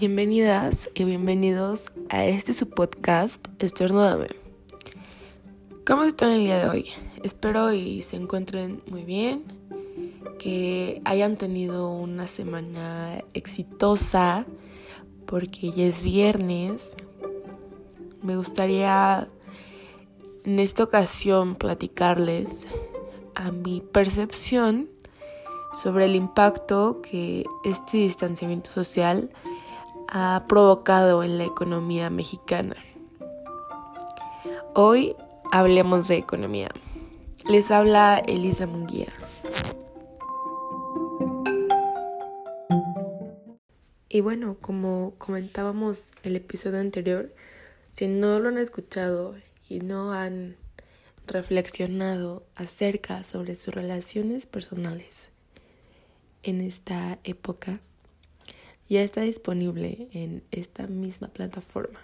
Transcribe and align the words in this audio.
Bienvenidas 0.00 0.88
y 0.94 1.02
bienvenidos 1.02 1.90
a 2.08 2.24
este 2.24 2.52
su 2.52 2.70
podcast 2.70 3.48
Estornúdame. 3.58 4.28
¿Cómo 5.84 6.04
están 6.04 6.30
el 6.30 6.44
día 6.44 6.60
de 6.60 6.68
hoy? 6.68 6.90
Espero 7.24 7.72
y 7.72 8.02
se 8.02 8.14
encuentren 8.14 8.80
muy 8.86 9.02
bien, 9.02 9.42
que 10.38 11.02
hayan 11.04 11.36
tenido 11.36 11.90
una 11.90 12.28
semana 12.28 13.24
exitosa 13.34 14.46
porque 15.26 15.72
ya 15.72 15.86
es 15.86 16.00
viernes. 16.00 16.94
Me 18.22 18.36
gustaría 18.36 19.26
en 20.44 20.60
esta 20.60 20.84
ocasión 20.84 21.56
platicarles 21.56 22.68
a 23.34 23.50
mi 23.50 23.80
percepción 23.80 24.90
sobre 25.82 26.04
el 26.04 26.14
impacto 26.14 27.02
que 27.02 27.44
este 27.64 27.96
distanciamiento 27.96 28.70
social 28.70 29.32
ha 30.10 30.46
provocado 30.48 31.22
en 31.22 31.36
la 31.36 31.44
economía 31.44 32.08
mexicana. 32.08 32.76
Hoy 34.74 35.14
hablemos 35.52 36.08
de 36.08 36.16
economía. 36.16 36.70
Les 37.46 37.70
habla 37.70 38.18
Elisa 38.18 38.66
Munguía. 38.66 39.12
Y 44.08 44.22
bueno, 44.22 44.56
como 44.62 45.12
comentábamos 45.18 46.06
el 46.22 46.36
episodio 46.36 46.80
anterior, 46.80 47.34
si 47.92 48.08
no 48.08 48.38
lo 48.38 48.48
han 48.48 48.56
escuchado 48.56 49.34
y 49.68 49.80
no 49.80 50.12
han 50.12 50.56
reflexionado 51.26 52.46
acerca 52.54 53.24
sobre 53.24 53.54
sus 53.54 53.74
relaciones 53.74 54.46
personales 54.46 55.28
en 56.42 56.62
esta 56.62 57.18
época, 57.24 57.80
ya 58.88 59.02
está 59.02 59.22
disponible 59.22 60.08
en 60.12 60.42
esta 60.50 60.86
misma 60.86 61.28
plataforma. 61.28 62.00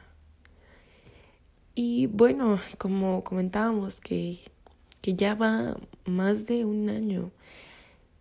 Y 1.74 2.06
bueno, 2.06 2.60
como 2.78 3.24
comentábamos 3.24 4.00
que, 4.00 4.38
que 5.00 5.14
ya 5.14 5.34
va 5.34 5.77
más 6.05 6.46
de 6.46 6.64
un 6.64 6.88
año 6.88 7.32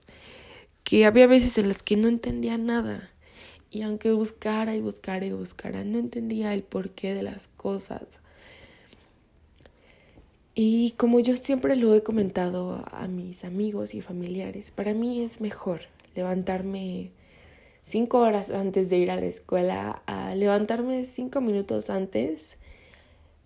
que 0.84 1.06
había 1.06 1.28
veces 1.28 1.58
en 1.58 1.68
las 1.68 1.84
que 1.84 1.98
no 1.98 2.08
entendía 2.08 2.58
nada. 2.58 3.10
Y 3.70 3.84
aunque 3.84 4.12
buscara 4.12 4.76
y 4.76 4.82
buscara 4.82 5.26
y 5.26 5.32
buscara, 5.32 5.84
no 5.84 6.00
entendía 6.00 6.54
el 6.54 6.64
porqué 6.64 7.14
de 7.14 7.24
las 7.24 7.48
cosas. 7.48 8.20
Y 10.54 10.92
como 10.98 11.20
yo 11.22 11.38
siempre 11.38 11.76
lo 11.78 11.96
he 11.96 12.04
comentado 12.04 12.84
a 12.92 13.08
mis 13.08 13.46
amigos 13.46 13.94
y 13.94 14.02
familiares, 14.02 14.72
para 14.72 14.94
mí 14.94 15.22
es 15.22 15.40
mejor 15.40 15.84
levantarme 16.14 17.12
cinco 17.84 18.20
horas 18.20 18.52
antes 18.52 18.90
de 18.90 18.98
ir 18.98 19.12
a 19.12 19.16
la 19.16 19.26
escuela 19.26 20.02
a 20.06 20.36
levantarme 20.36 21.06
cinco 21.06 21.40
minutos 21.40 21.90
antes 21.90 22.58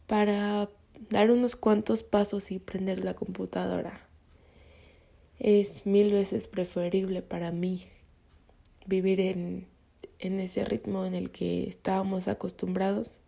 para 0.07 0.67
dar 1.09 1.31
unos 1.31 1.55
cuantos 1.55 2.03
pasos 2.03 2.51
y 2.51 2.59
prender 2.59 3.03
la 3.03 3.13
computadora. 3.13 4.07
Es 5.39 5.85
mil 5.85 6.11
veces 6.11 6.47
preferible 6.47 7.21
para 7.21 7.51
mí 7.51 7.87
vivir 8.85 9.19
en, 9.19 9.67
en 10.19 10.39
ese 10.39 10.65
ritmo 10.65 11.05
en 11.05 11.15
el 11.15 11.31
que 11.31 11.67
estábamos 11.67 12.27
acostumbrados 12.27 13.19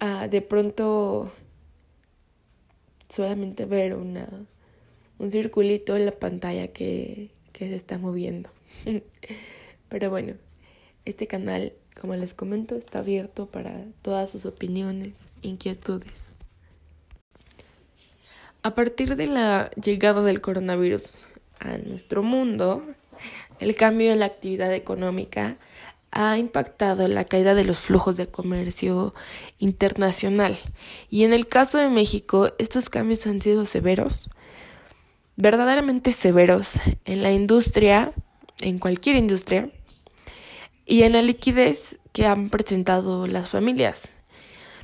a 0.00 0.28
de 0.28 0.42
pronto 0.42 1.32
solamente 3.08 3.64
ver 3.64 3.94
una, 3.94 4.28
un 5.18 5.30
circulito 5.30 5.96
en 5.96 6.06
la 6.06 6.12
pantalla 6.12 6.68
que, 6.68 7.30
que 7.52 7.68
se 7.68 7.76
está 7.76 7.98
moviendo. 7.98 8.50
Pero 9.88 10.10
bueno, 10.10 10.34
este 11.04 11.26
canal 11.26 11.74
como 12.00 12.14
les 12.14 12.34
comento, 12.34 12.76
está 12.76 13.00
abierto 13.00 13.46
para 13.46 13.84
todas 14.02 14.30
sus 14.30 14.46
opiniones, 14.46 15.30
inquietudes. 15.42 16.34
A 18.62 18.74
partir 18.74 19.16
de 19.16 19.26
la 19.26 19.70
llegada 19.72 20.22
del 20.22 20.40
coronavirus 20.40 21.14
a 21.60 21.76
nuestro 21.78 22.22
mundo, 22.22 22.82
el 23.60 23.76
cambio 23.76 24.12
en 24.12 24.20
la 24.20 24.26
actividad 24.26 24.72
económica 24.72 25.56
ha 26.10 26.38
impactado 26.38 27.08
la 27.08 27.24
caída 27.24 27.54
de 27.54 27.64
los 27.64 27.78
flujos 27.78 28.16
de 28.16 28.28
comercio 28.28 29.14
internacional. 29.58 30.56
Y 31.10 31.24
en 31.24 31.32
el 31.32 31.48
caso 31.48 31.78
de 31.78 31.88
México, 31.88 32.52
estos 32.58 32.88
cambios 32.88 33.26
han 33.26 33.42
sido 33.42 33.66
severos, 33.66 34.30
verdaderamente 35.36 36.12
severos 36.12 36.80
en 37.04 37.22
la 37.22 37.32
industria, 37.32 38.12
en 38.60 38.78
cualquier 38.78 39.16
industria, 39.16 39.70
y 40.86 41.02
en 41.02 41.12
la 41.12 41.22
liquidez 41.22 41.98
que 42.12 42.26
han 42.26 42.50
presentado 42.50 43.26
las 43.26 43.50
familias. 43.50 44.10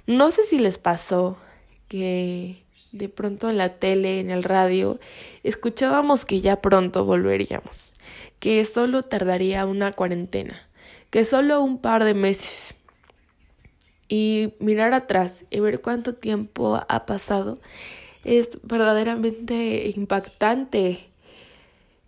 No 0.06 0.30
sé 0.30 0.42
si 0.42 0.58
les 0.58 0.78
pasó 0.78 1.36
que 1.88 2.64
de 2.92 3.08
pronto 3.08 3.50
en 3.50 3.58
la 3.58 3.74
tele, 3.78 4.20
en 4.20 4.30
el 4.30 4.42
radio, 4.42 4.98
escuchábamos 5.42 6.24
que 6.24 6.40
ya 6.40 6.60
pronto 6.60 7.04
volveríamos, 7.04 7.92
que 8.40 8.64
solo 8.64 9.02
tardaría 9.02 9.66
una 9.66 9.92
cuarentena, 9.92 10.68
que 11.10 11.24
solo 11.24 11.62
un 11.62 11.78
par 11.78 12.04
de 12.04 12.14
meses. 12.14 12.74
Y 14.08 14.54
mirar 14.58 14.92
atrás 14.92 15.44
y 15.50 15.60
ver 15.60 15.80
cuánto 15.80 16.14
tiempo 16.14 16.82
ha 16.88 17.06
pasado 17.06 17.60
es 18.24 18.58
verdaderamente 18.64 19.92
impactante 19.94 21.09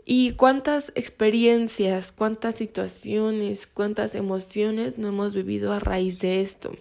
y 0.05 0.33
cuántas 0.33 0.93
experiencias, 0.95 2.13
cuántas 2.13 2.57
situaciones, 2.57 3.67
cuántas 3.67 4.15
emociones 4.15 4.99
no 4.99 5.09
hemos 5.09 5.35
vivido 5.35 5.73
a 5.73 5.79
raíz 5.79 6.19
de 6.21 6.41
esto. 6.41 6.73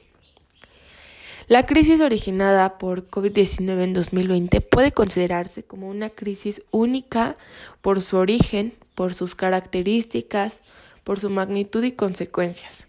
La 1.48 1.66
crisis 1.66 2.00
originada 2.02 2.78
por 2.78 3.08
COVID-19 3.08 3.84
en 3.84 3.94
2020 3.94 4.62
puede 4.62 4.92
considerarse 4.92 5.64
como 5.64 5.90
una 5.90 6.10
crisis 6.10 6.62
única 6.72 7.36
por 7.82 8.02
su 8.02 8.18
origen, 8.18 8.74
por 8.96 9.14
sus 9.14 9.36
características, 9.36 10.62
por 11.04 11.20
su 11.20 11.30
magnitud 11.30 11.84
y 11.84 11.92
consecuencias. 11.92 12.88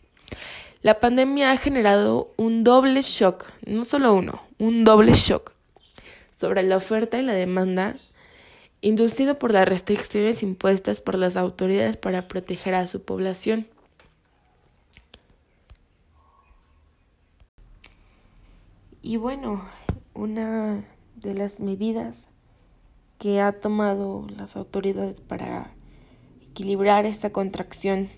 La 0.83 1.01
pandemia 1.01 1.51
ha 1.51 1.57
generado 1.57 2.33
un 2.37 2.65
doble 2.65 3.03
shock, 3.03 3.47
no 3.67 3.85
solo 3.85 4.15
uno, 4.15 4.43
un 4.59 4.85
doble 4.85 5.13
shock 5.13 5.53
sobre 6.31 6.63
la 6.63 6.77
oferta 6.77 7.19
y 7.19 7.23
la 7.23 7.35
demanda 7.35 7.97
inducido 8.83 9.39
por 9.39 9.53
las 9.53 9.67
restricciones 9.67 10.43
impuestas 10.43 11.01
por 11.01 11.17
las 11.17 11.37
autoridades 11.37 11.97
para 11.97 12.29
proteger 12.29 12.75
a 12.75 12.87
su 12.87 13.03
población. 13.03 13.69
Y 19.01 19.17
bueno, 19.17 19.65
una 20.15 20.85
de 21.17 21.35
las 21.35 21.61
medidas 21.61 22.27
que 23.19 23.41
ha 23.41 23.53
tomado 23.53 24.27
las 24.37 24.57
autoridades 24.57 25.21
para 25.21 25.73
equilibrar 26.43 27.07
esta 27.07 27.31
contracción 27.31 28.11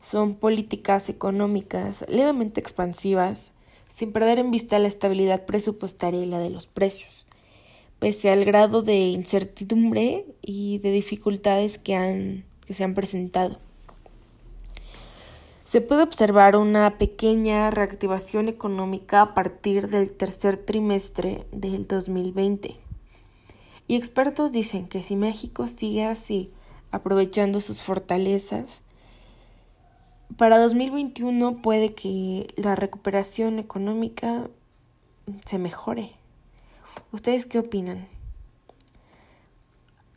son 0.00 0.36
políticas 0.36 1.08
económicas 1.08 2.04
levemente 2.08 2.60
expansivas, 2.60 3.50
sin 3.92 4.12
perder 4.12 4.38
en 4.38 4.52
vista 4.52 4.78
la 4.78 4.86
estabilidad 4.86 5.44
presupuestaria 5.44 6.22
y 6.22 6.26
la 6.26 6.38
de 6.38 6.50
los 6.50 6.68
precios, 6.68 7.26
pese 7.98 8.30
al 8.30 8.44
grado 8.44 8.82
de 8.82 8.96
incertidumbre 8.96 10.26
y 10.42 10.78
de 10.78 10.90
dificultades 10.92 11.78
que, 11.78 11.94
han, 11.94 12.44
que 12.66 12.74
se 12.74 12.84
han 12.84 12.94
presentado. 12.94 13.58
Se 15.64 15.80
puede 15.82 16.02
observar 16.02 16.56
una 16.56 16.96
pequeña 16.96 17.70
reactivación 17.70 18.48
económica 18.48 19.20
a 19.20 19.34
partir 19.34 19.88
del 19.88 20.12
tercer 20.12 20.56
trimestre 20.56 21.46
del 21.52 21.86
2020. 21.86 22.76
Y 23.86 23.96
expertos 23.96 24.50
dicen 24.52 24.88
que 24.88 25.02
si 25.02 25.16
México 25.16 25.66
sigue 25.66 26.04
así, 26.04 26.50
aprovechando 26.90 27.60
sus 27.60 27.82
fortalezas, 27.82 28.80
para 30.36 30.58
2021 30.58 31.62
puede 31.62 31.94
que 31.94 32.46
la 32.56 32.74
recuperación 32.74 33.58
económica 33.58 34.48
se 35.44 35.58
mejore. 35.58 36.17
¿Ustedes 37.10 37.46
qué 37.46 37.58
opinan? 37.58 38.06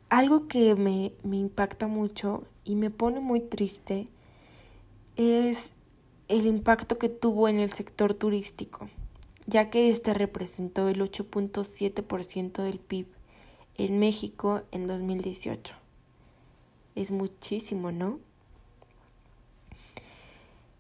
Algo 0.10 0.50
que 0.50 0.76
me, 0.76 1.14
me 1.24 1.38
impacta 1.38 1.88
mucho 1.88 2.44
y 2.66 2.76
me 2.76 2.90
pone 2.90 3.22
muy 3.22 3.40
triste 3.40 4.10
es 5.16 5.72
el 6.28 6.46
impacto 6.46 6.98
que 6.98 7.08
tuvo 7.08 7.48
en 7.48 7.60
el 7.60 7.72
sector 7.72 8.14
turístico, 8.14 8.90
ya 9.48 9.70
que 9.70 9.90
este 9.90 10.14
representó 10.14 10.90
el 10.90 11.00
8.7% 11.00 12.62
del 12.62 12.80
PIB 12.80 13.08
en 13.78 14.00
México 14.00 14.64
en 14.72 14.88
2018. 14.88 15.76
Es 16.96 17.12
muchísimo, 17.12 17.94
¿no? 17.94 18.20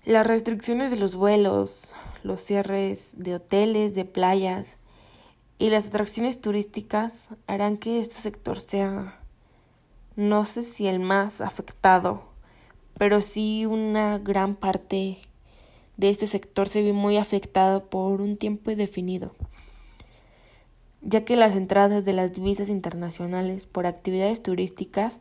Las 0.04 0.28
restricciones 0.28 0.92
de 0.92 0.98
los 0.98 1.16
vuelos, 1.16 1.94
los 2.24 2.42
cierres 2.42 3.12
de 3.16 3.36
hoteles, 3.36 3.94
de 3.94 4.04
playas 4.04 4.78
y 5.62 5.69
las 5.69 5.86
atracciones 5.86 6.42
turísticas 6.42 7.28
harán 7.46 7.78
que 7.78 8.00
este 8.00 8.16
sector 8.16 8.60
sea, 8.60 9.19
no 10.16 10.44
sé 10.44 10.63
si 10.63 10.88
el 10.88 11.00
más 11.00 11.40
afectado, 11.40 12.24
pero 12.98 13.22
sí 13.22 13.68
una 13.68 14.18
gran 14.18 14.56
parte 14.56 15.19
de 15.98 16.10
este 16.10 16.25
sector 16.25 16.68
se 16.68 16.81
vio 16.81 16.96
muy 16.96 17.18
afectado 17.18 17.92
por 17.92 18.22
un 18.22 18.38
tiempo 18.38 18.72
indefinido, 18.72 19.36
ya 21.04 21.25
que 21.25 21.36
las 21.36 21.56
entradas 21.56 22.06
de 22.06 22.13
las 22.13 22.34
divisas 22.34 22.68
internacionales 22.68 23.68
por 23.68 23.86
actividades 23.86 24.42
turísticas 24.42 25.19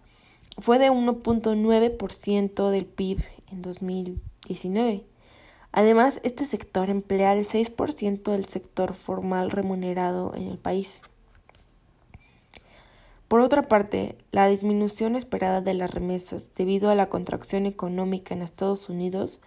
fue 0.56 0.78
de 0.78 0.90
1.9% 0.90 2.70
del 2.70 2.87
PIB 2.87 3.22
en 3.52 3.60
2020 3.60 5.10
Además, 5.72 6.20
este 6.25 6.44
sector 6.44 6.90
emplea 6.90 7.32
el 7.32 7.46
6% 7.46 8.32
del 8.32 8.46
sector 8.46 8.94
formal 8.94 9.50
remunerado 9.50 10.34
en 10.34 10.49
el 10.49 10.58
país. 10.58 11.02
Por 13.28 13.40
otra 13.40 13.69
parte, 13.69 14.19
la 14.32 14.49
disminución 14.49 15.14
esperada 15.14 15.61
de 15.61 15.75
las 15.75 15.93
remesas 15.93 16.50
debido 16.56 16.90
a 16.90 16.96
la 16.96 17.08
contracción 17.08 17.64
económica 17.64 18.34
en 18.34 18.43
Estados 18.43 18.88
Unidos 18.88 19.40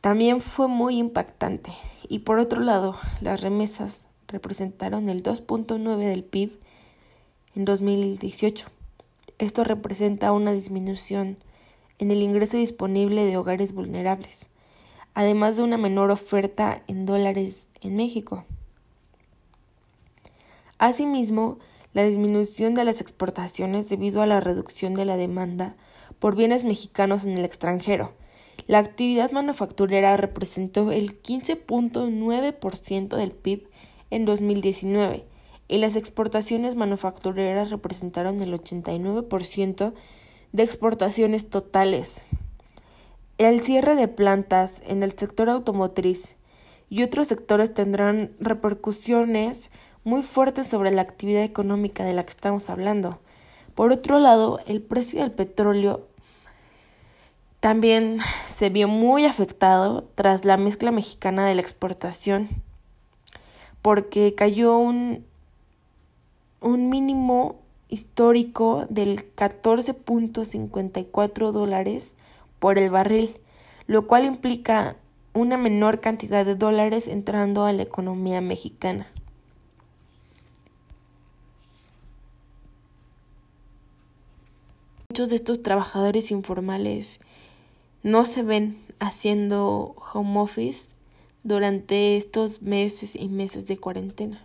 también 0.00 0.40
fue 0.40 0.66
muy 0.66 0.98
impactante. 0.98 1.70
Y 2.08 2.18
por 2.18 2.40
otro 2.40 2.60
lado, 2.60 2.96
las 3.20 3.40
remesas 3.42 4.06
representaron 4.26 5.08
el 5.08 5.22
2.9 5.22 5.98
del 5.98 6.24
PIB 6.24 6.58
en 7.54 7.64
2018. 7.64 8.66
Esto 9.38 9.64
representa 9.64 10.32
una 10.32 10.52
disminución 10.52 11.38
en 11.98 12.10
el 12.10 12.22
ingreso 12.22 12.56
disponible 12.56 13.24
de 13.24 13.36
hogares 13.36 13.72
vulnerables, 13.72 14.48
además 15.14 15.56
de 15.56 15.62
una 15.62 15.78
menor 15.78 16.10
oferta 16.10 16.82
en 16.86 17.06
dólares 17.06 17.66
en 17.80 17.96
México. 17.96 18.44
Asimismo, 20.78 21.58
la 21.92 22.02
disminución 22.04 22.74
de 22.74 22.84
las 22.84 23.00
exportaciones 23.00 23.88
debido 23.88 24.20
a 24.20 24.26
la 24.26 24.40
reducción 24.40 24.94
de 24.94 25.04
la 25.04 25.16
demanda 25.16 25.76
por 26.18 26.34
bienes 26.34 26.64
mexicanos 26.64 27.24
en 27.24 27.38
el 27.38 27.44
extranjero. 27.44 28.12
La 28.66 28.78
actividad 28.78 29.30
manufacturera 29.30 30.16
representó 30.16 30.90
el 30.90 31.22
15.9% 31.22 33.16
del 33.16 33.30
PIB 33.32 33.68
en 34.10 34.24
2019 34.24 35.24
y 35.68 35.78
las 35.78 35.96
exportaciones 35.96 36.74
manufactureras 36.74 37.70
representaron 37.70 38.40
el 38.40 38.52
89% 38.52 39.92
de 40.52 40.62
exportaciones 40.62 41.48
totales. 41.48 42.22
El 43.36 43.60
cierre 43.60 43.96
de 43.96 44.06
plantas 44.06 44.80
en 44.86 45.02
el 45.02 45.18
sector 45.18 45.50
automotriz 45.50 46.36
y 46.88 47.02
otros 47.02 47.26
sectores 47.26 47.74
tendrán 47.74 48.30
repercusiones 48.38 49.70
muy 50.04 50.22
fuertes 50.22 50.68
sobre 50.68 50.92
la 50.92 51.02
actividad 51.02 51.42
económica 51.42 52.04
de 52.04 52.12
la 52.12 52.24
que 52.24 52.30
estamos 52.30 52.70
hablando. 52.70 53.18
Por 53.74 53.90
otro 53.90 54.20
lado, 54.20 54.60
el 54.66 54.80
precio 54.80 55.20
del 55.20 55.32
petróleo 55.32 56.06
también 57.58 58.20
se 58.54 58.70
vio 58.70 58.86
muy 58.86 59.26
afectado 59.26 60.04
tras 60.14 60.44
la 60.44 60.56
mezcla 60.56 60.92
mexicana 60.92 61.44
de 61.44 61.56
la 61.56 61.62
exportación, 61.62 62.48
porque 63.82 64.36
cayó 64.36 64.78
un, 64.78 65.26
un 66.60 66.88
mínimo 66.88 67.56
histórico 67.88 68.86
del 68.90 69.34
14.54 69.34 71.50
dólares 71.50 72.12
por 72.64 72.78
el 72.78 72.88
barril, 72.88 73.36
lo 73.86 74.06
cual 74.06 74.24
implica 74.24 74.96
una 75.34 75.58
menor 75.58 76.00
cantidad 76.00 76.46
de 76.46 76.54
dólares 76.54 77.08
entrando 77.08 77.66
a 77.66 77.72
la 77.74 77.82
economía 77.82 78.40
mexicana. 78.40 79.06
Muchos 85.10 85.28
de 85.28 85.36
estos 85.36 85.62
trabajadores 85.62 86.30
informales 86.30 87.20
no 88.02 88.24
se 88.24 88.42
ven 88.42 88.82
haciendo 88.98 89.94
home 90.14 90.40
office 90.40 90.94
durante 91.42 92.16
estos 92.16 92.62
meses 92.62 93.14
y 93.14 93.28
meses 93.28 93.66
de 93.66 93.76
cuarentena. 93.76 94.42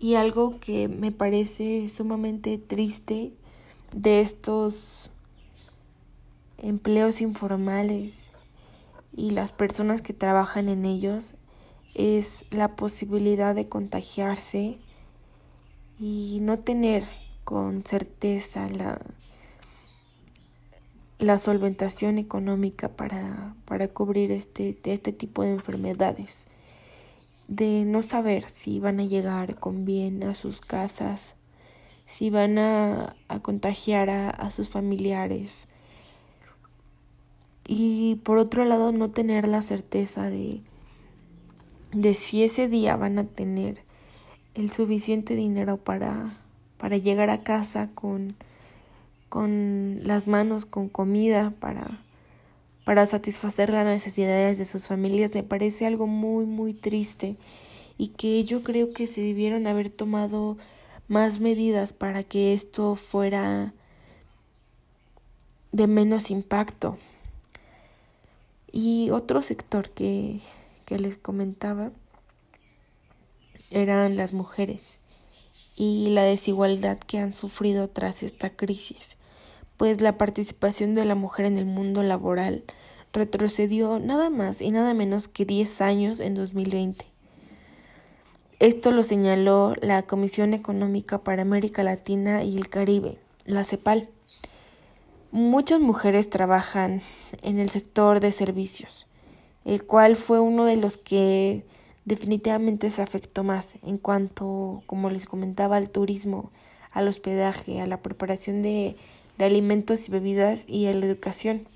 Y 0.00 0.16
algo 0.16 0.58
que 0.58 0.88
me 0.88 1.12
parece 1.12 1.88
sumamente 1.88 2.58
triste 2.58 3.32
de 3.92 4.22
estos 4.22 5.12
empleos 6.58 7.20
informales 7.20 8.30
y 9.14 9.30
las 9.30 9.52
personas 9.52 10.02
que 10.02 10.12
trabajan 10.12 10.68
en 10.68 10.84
ellos 10.84 11.34
es 11.94 12.44
la 12.50 12.76
posibilidad 12.76 13.54
de 13.54 13.68
contagiarse 13.68 14.78
y 15.98 16.38
no 16.42 16.58
tener 16.58 17.04
con 17.44 17.82
certeza 17.82 18.68
la, 18.68 19.00
la 21.18 21.38
solventación 21.38 22.18
económica 22.18 22.88
para, 22.88 23.54
para 23.64 23.88
cubrir 23.88 24.30
este, 24.32 24.78
este 24.84 25.12
tipo 25.12 25.42
de 25.42 25.50
enfermedades 25.50 26.46
de 27.48 27.84
no 27.84 28.02
saber 28.02 28.48
si 28.50 28.80
van 28.80 29.00
a 29.00 29.04
llegar 29.04 29.56
con 29.56 29.84
bien 29.84 30.22
a 30.24 30.34
sus 30.34 30.60
casas, 30.60 31.36
si 32.06 32.30
van 32.30 32.58
a, 32.58 33.16
contagiar 33.42 34.10
a, 34.10 34.30
a, 34.30 34.50
sus 34.50 34.70
familiares. 34.70 35.68
Y 37.66 38.16
por 38.24 38.38
otro 38.38 38.64
lado, 38.64 38.92
no 38.92 39.10
tener 39.10 39.48
la 39.48 39.62
certeza 39.62 40.30
de, 40.30 40.60
de 41.92 42.14
si 42.14 42.44
ese 42.44 42.68
día 42.68 42.96
van 42.96 43.18
a 43.18 43.24
tener 43.24 43.78
el 44.54 44.70
suficiente 44.70 45.34
dinero 45.34 45.76
para, 45.76 46.24
para 46.78 46.96
llegar 46.96 47.30
a 47.30 47.42
casa 47.42 47.90
con, 47.94 48.36
con 49.28 49.98
las 50.02 50.26
manos, 50.26 50.64
con 50.64 50.88
comida, 50.88 51.52
para 51.58 52.00
para 52.86 53.04
satisfacer 53.04 53.70
las 53.70 53.84
necesidades 53.84 54.58
de 54.58 54.64
sus 54.64 54.86
familias 54.86 55.34
me 55.34 55.42
parece 55.42 55.86
algo 55.86 56.06
muy 56.06 56.46
muy 56.46 56.72
triste 56.72 57.34
y 57.98 58.08
que 58.10 58.44
yo 58.44 58.62
creo 58.62 58.92
que 58.92 59.08
se 59.08 59.20
debieron 59.22 59.66
haber 59.66 59.90
tomado 59.90 60.56
más 61.08 61.40
medidas 61.40 61.92
para 61.92 62.22
que 62.22 62.52
esto 62.52 62.94
fuera 62.94 63.74
de 65.72 65.86
menos 65.88 66.30
impacto. 66.30 66.96
Y 68.78 69.08
otro 69.08 69.40
sector 69.40 69.88
que, 69.88 70.40
que 70.84 70.98
les 70.98 71.16
comentaba 71.16 71.92
eran 73.70 74.16
las 74.16 74.34
mujeres 74.34 74.98
y 75.76 76.10
la 76.10 76.22
desigualdad 76.22 76.98
que 76.98 77.18
han 77.18 77.32
sufrido 77.32 77.88
tras 77.88 78.22
esta 78.22 78.50
crisis 78.50 79.16
pues 79.76 80.00
la 80.00 80.16
participación 80.16 80.94
de 80.94 81.04
la 81.04 81.14
mujer 81.14 81.46
en 81.46 81.56
el 81.56 81.66
mundo 81.66 82.02
laboral 82.02 82.64
retrocedió 83.12 83.98
nada 83.98 84.30
más 84.30 84.60
y 84.60 84.70
nada 84.70 84.94
menos 84.94 85.28
que 85.28 85.44
10 85.44 85.80
años 85.80 86.20
en 86.20 86.34
2020. 86.34 87.04
Esto 88.58 88.90
lo 88.90 89.02
señaló 89.02 89.74
la 89.80 90.02
Comisión 90.02 90.54
Económica 90.54 91.22
para 91.22 91.42
América 91.42 91.82
Latina 91.82 92.42
y 92.42 92.56
el 92.56 92.68
Caribe, 92.68 93.18
la 93.44 93.64
CEPAL, 93.64 94.08
muchas 95.36 95.80
mujeres 95.80 96.30
trabajan 96.30 97.02
en 97.42 97.58
el 97.58 97.68
sector 97.68 98.20
de 98.20 98.32
servicios, 98.32 99.06
el 99.66 99.84
cual 99.84 100.16
fue 100.16 100.40
uno 100.40 100.64
de 100.64 100.76
los 100.76 100.96
que 100.96 101.66
definitivamente 102.06 102.90
se 102.90 103.02
afectó 103.02 103.44
más 103.44 103.74
en 103.82 103.98
cuanto, 103.98 104.82
como 104.86 105.10
les 105.10 105.26
comentaba, 105.26 105.76
al 105.76 105.90
turismo, 105.90 106.50
al 106.90 107.06
hospedaje, 107.06 107.82
a 107.82 107.86
la 107.86 107.98
preparación 107.98 108.62
de, 108.62 108.96
de 109.36 109.44
alimentos 109.44 110.08
y 110.08 110.10
bebidas 110.10 110.64
y 110.66 110.86
a 110.86 110.94
la 110.94 111.04
educación. 111.04 111.68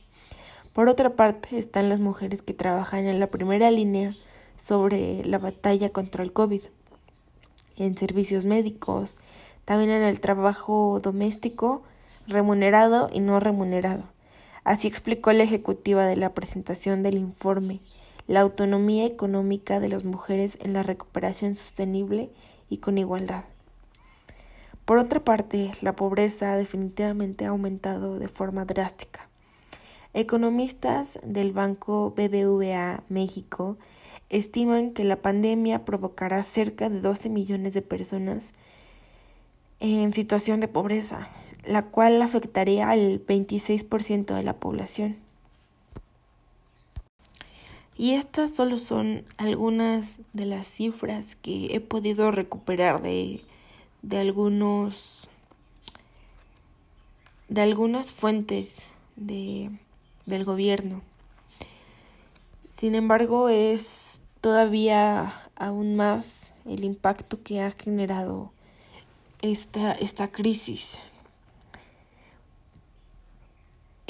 Por 0.73 0.89
otra 0.89 1.11
parte, 1.11 1.59
están 1.59 1.91
las 1.91 2.01
mujeres 2.01 2.41
que 2.41 2.55
trabajan 2.55 3.07
en 3.09 3.21
la 3.21 3.27
primera 3.27 3.71
línea 3.71 4.15
sobre 4.57 5.23
la 5.27 5.37
batalla 5.37 5.91
contra 5.91 6.25
el 6.25 6.33
COVID, 6.33 6.63
en 7.77 7.99
servicios 7.99 8.47
médicos, 8.47 9.19
también 9.67 9.91
en 9.91 10.03
el 10.03 10.21
trabajo 10.21 10.99
doméstico, 11.03 11.83
remunerado 12.31 13.11
y 13.13 13.21
no 13.21 13.39
remunerado. 13.41 14.05
Así 14.65 14.89
explicó 14.89 15.33
la 15.33 15.45
ejecutiva 15.45 16.07
de 16.07 16.17
la 16.17 16.35
presentación 16.35 17.03
del 17.03 17.17
informe 17.19 17.81
la 18.31 18.43
autonomía 18.43 19.07
económica 19.07 19.81
de 19.81 19.89
las 19.89 20.05
mujeres 20.05 20.57
en 20.61 20.73
la 20.73 20.85
recuperación 20.85 21.57
sostenible 21.57 22.31
y 22.69 22.77
con 22.77 22.97
igualdad. 22.97 23.43
Por 24.85 24.99
otra 24.99 25.19
parte, 25.19 25.73
la 25.81 25.97
pobreza 25.97 26.57
definitivamente 26.57 27.45
ha 27.45 27.49
aumentado 27.49 28.21
de 28.21 28.29
forma 28.29 28.65
drástica. 28.65 29.29
Economistas 30.15 31.19
del 31.25 31.51
Banco 31.51 32.15
BBVA 32.17 33.03
México 33.09 33.77
estiman 34.29 34.93
que 34.93 35.03
la 35.03 35.17
pandemia 35.17 35.85
provocará 35.85 36.45
cerca 36.45 36.89
de 36.89 37.01
12 37.01 37.31
millones 37.31 37.75
de 37.75 37.83
personas 37.83 38.53
en 39.81 40.13
situación 40.13 40.61
de 40.61 40.69
pobreza, 40.69 41.29
la 41.65 41.83
cual 41.83 42.21
afectaría 42.23 42.91
al 42.91 43.25
26% 43.25 44.35
de 44.35 44.43
la 44.43 44.55
población. 44.55 45.17
Y 47.97 48.15
estas 48.15 48.55
solo 48.55 48.79
son 48.79 49.25
algunas 49.37 50.21
de 50.33 50.47
las 50.47 50.67
cifras 50.67 51.37
que 51.37 51.75
he 51.75 51.81
podido 51.81 52.31
recuperar 52.31 53.03
de, 53.03 53.43
de 54.03 54.19
algunos 54.19 55.29
de 57.49 57.61
algunas 57.61 58.13
fuentes 58.13 58.79
de, 59.17 59.71
del 60.25 60.45
gobierno. 60.45 61.03
Sin 62.71 62.95
embargo, 62.95 63.49
es 63.49 64.23
todavía 64.41 65.51
aún 65.57 65.97
más 65.97 66.55
el 66.65 66.85
impacto 66.85 67.43
que 67.43 67.61
ha 67.61 67.73
generado 67.73 68.53
esta, 69.43 69.93
esta 69.93 70.29
crisis. 70.29 71.01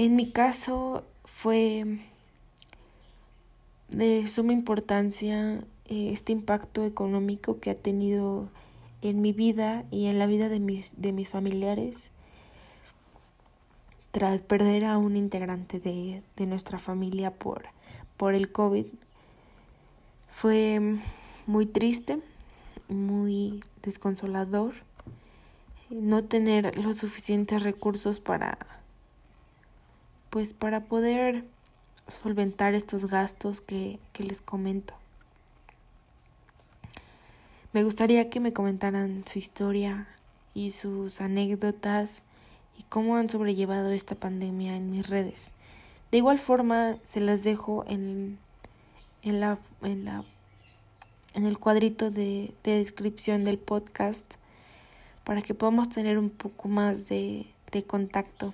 En 0.00 0.16
mi 0.16 0.30
caso 0.30 1.04
fue 1.26 1.98
de 3.90 4.26
suma 4.28 4.54
importancia 4.54 5.62
eh, 5.90 6.08
este 6.10 6.32
impacto 6.32 6.86
económico 6.86 7.60
que 7.60 7.68
ha 7.68 7.74
tenido 7.74 8.48
en 9.02 9.20
mi 9.20 9.34
vida 9.34 9.84
y 9.90 10.06
en 10.06 10.18
la 10.18 10.24
vida 10.24 10.48
de 10.48 10.58
mis, 10.58 10.98
de 11.02 11.12
mis 11.12 11.28
familiares 11.28 12.12
tras 14.10 14.40
perder 14.40 14.86
a 14.86 14.96
un 14.96 15.16
integrante 15.16 15.80
de, 15.80 16.22
de 16.34 16.46
nuestra 16.46 16.78
familia 16.78 17.34
por, 17.34 17.66
por 18.16 18.32
el 18.32 18.50
COVID. 18.50 18.86
Fue 20.30 20.96
muy 21.44 21.66
triste, 21.66 22.20
muy 22.88 23.60
desconsolador 23.82 24.72
no 25.90 26.24
tener 26.24 26.78
los 26.82 26.96
suficientes 26.96 27.62
recursos 27.62 28.18
para 28.18 28.79
pues 30.30 30.52
para 30.52 30.84
poder 30.84 31.44
solventar 32.22 32.74
estos 32.74 33.06
gastos 33.06 33.60
que, 33.60 33.98
que 34.12 34.24
les 34.24 34.40
comento. 34.40 34.94
Me 37.72 37.84
gustaría 37.84 38.30
que 38.30 38.40
me 38.40 38.52
comentaran 38.52 39.24
su 39.30 39.38
historia 39.38 40.08
y 40.54 40.70
sus 40.70 41.20
anécdotas 41.20 42.22
y 42.78 42.82
cómo 42.84 43.16
han 43.16 43.30
sobrellevado 43.30 43.92
esta 43.92 44.14
pandemia 44.14 44.74
en 44.74 44.90
mis 44.90 45.08
redes. 45.08 45.52
De 46.10 46.18
igual 46.18 46.40
forma, 46.40 46.96
se 47.04 47.20
las 47.20 47.44
dejo 47.44 47.84
en, 47.86 48.38
en, 49.22 49.38
la, 49.38 49.58
en, 49.82 50.04
la, 50.04 50.24
en 51.34 51.46
el 51.46 51.58
cuadrito 51.58 52.10
de, 52.10 52.52
de 52.64 52.78
descripción 52.78 53.44
del 53.44 53.58
podcast 53.58 54.34
para 55.22 55.42
que 55.42 55.54
podamos 55.54 55.88
tener 55.90 56.18
un 56.18 56.30
poco 56.30 56.68
más 56.68 57.08
de, 57.08 57.46
de 57.70 57.84
contacto. 57.84 58.52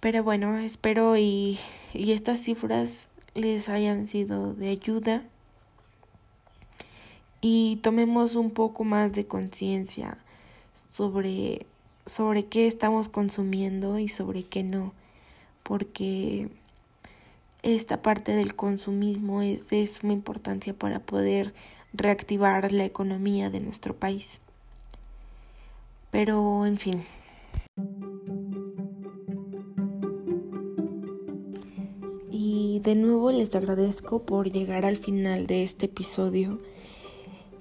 Pero 0.00 0.24
bueno, 0.24 0.58
espero 0.58 1.16
y, 1.18 1.58
y 1.92 2.12
estas 2.12 2.40
cifras 2.40 3.06
les 3.34 3.68
hayan 3.68 4.06
sido 4.06 4.54
de 4.54 4.70
ayuda 4.70 5.22
y 7.40 7.76
tomemos 7.76 8.34
un 8.34 8.50
poco 8.50 8.84
más 8.84 9.12
de 9.12 9.26
conciencia 9.26 10.18
sobre, 10.92 11.66
sobre 12.06 12.46
qué 12.46 12.66
estamos 12.66 13.08
consumiendo 13.08 13.98
y 13.98 14.08
sobre 14.08 14.42
qué 14.42 14.62
no, 14.62 14.92
porque 15.62 16.48
esta 17.62 18.02
parte 18.02 18.32
del 18.32 18.54
consumismo 18.54 19.42
es 19.42 19.68
de 19.68 19.86
suma 19.86 20.12
importancia 20.12 20.74
para 20.74 21.00
poder 21.00 21.54
reactivar 21.92 22.72
la 22.72 22.84
economía 22.84 23.50
de 23.50 23.60
nuestro 23.60 23.94
país. 23.94 24.38
Pero, 26.10 26.66
en 26.66 26.78
fin. 26.78 27.04
De 32.82 32.94
nuevo 32.94 33.30
les 33.30 33.54
agradezco 33.54 34.22
por 34.22 34.50
llegar 34.50 34.86
al 34.86 34.96
final 34.96 35.46
de 35.46 35.64
este 35.64 35.86
episodio 35.86 36.58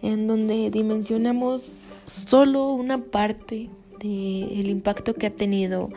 en 0.02 0.28
donde 0.28 0.70
dimensionamos 0.72 1.92
solo 2.06 2.72
una 2.72 3.04
parte 3.04 3.70
del 4.00 4.70
impacto 4.70 5.16
que 5.16 5.28
ha 5.28 5.36
tenido 5.36 5.90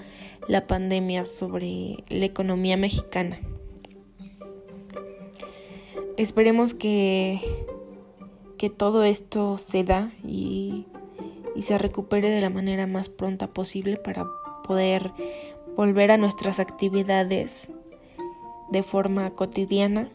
la 0.49 0.67
pandemia 0.67 1.25
sobre 1.25 2.03
la 2.09 2.25
economía 2.25 2.77
mexicana. 2.77 3.39
Esperemos 6.17 6.75
que, 6.75 7.41
que 8.59 8.71
todo 8.71 9.05
esto 9.05 9.57
se 9.57 9.85
da 9.85 10.13
y, 10.27 10.87
y 11.55 11.63
se 11.63 11.79
recupere 11.79 12.29
de 12.29 12.41
la 12.41 12.51
manera 12.51 12.89
más 12.89 13.09
pronta 13.09 13.47
posible 13.47 13.99
para 13.99 14.27
poder 14.67 15.13
volver 15.77 16.11
a 16.11 16.17
nuestras 16.17 16.59
actividades 16.59 17.71
de 18.73 18.83
forma 18.83 19.31
cotidiana 19.31 20.09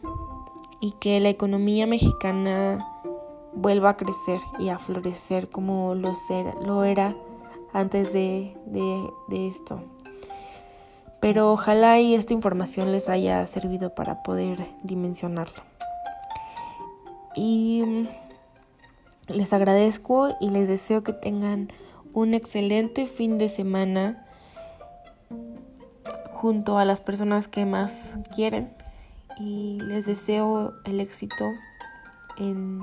y 0.80 0.92
que 0.92 1.20
la 1.20 1.28
economía 1.28 1.86
mexicana 1.86 2.84
vuelva 3.54 3.90
a 3.90 3.96
crecer 3.96 4.40
y 4.58 4.68
a 4.68 4.78
florecer 4.78 5.48
como 5.48 5.94
lo, 5.94 6.12
lo 6.64 6.84
era 6.84 7.16
antes 7.72 8.12
de, 8.12 8.56
de, 8.66 9.48
esto. 9.48 9.82
Pero 11.20 11.52
ojalá 11.52 11.98
y 12.00 12.14
esta 12.14 12.32
información 12.32 12.92
les 12.92 13.08
haya 13.08 13.44
servido 13.46 13.94
para 13.94 14.22
poder 14.22 14.68
dimensionarlo. 14.82 15.62
Y 17.34 18.06
les 19.28 19.52
agradezco 19.52 20.30
y 20.40 20.50
les 20.50 20.68
deseo 20.68 21.02
que 21.02 21.12
tengan 21.12 21.72
un 22.12 22.34
excelente 22.34 23.06
fin 23.06 23.38
de 23.38 23.48
semana 23.48 24.27
junto 26.38 26.78
a 26.78 26.84
las 26.84 27.00
personas 27.00 27.48
que 27.48 27.66
más 27.66 28.14
quieren 28.32 28.72
y 29.40 29.80
les 29.80 30.06
deseo 30.06 30.72
el 30.84 31.00
éxito 31.00 31.44
en, 32.36 32.80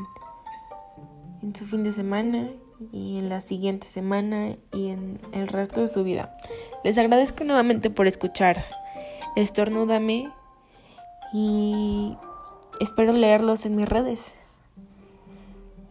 su 1.53 1.65
fin 1.65 1.85
de 1.85 1.93
semana 1.93 2.49
y 2.91 3.17
en 3.17 3.29
la 3.29 3.39
siguiente 3.39 3.87
semana 3.87 4.57
y 4.73 4.89
en 4.89 5.21
el 5.31 5.47
resto 5.47 5.79
de 5.79 5.87
su 5.87 6.03
vida. 6.03 6.37
Les 6.83 6.97
agradezco 6.97 7.45
nuevamente 7.45 7.89
por 7.89 8.07
escuchar. 8.07 8.65
Estornúdame 9.37 10.29
y 11.33 12.17
espero 12.81 13.13
leerlos 13.13 13.65
en 13.65 13.77
mis 13.77 13.87
redes. 13.87 14.33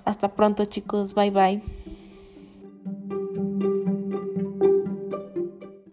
Hasta 0.04 0.35
pronto 0.35 0.66
chicos, 0.66 1.14
bye 1.14 1.30
bye. 1.30 1.62